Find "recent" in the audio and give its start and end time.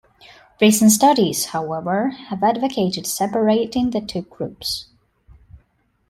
0.59-0.91